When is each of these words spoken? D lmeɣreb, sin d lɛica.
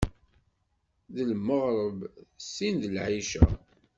D 1.15 1.17
lmeɣreb, 1.29 1.99
sin 2.53 2.75
d 2.81 2.85
lɛica. 2.95 3.43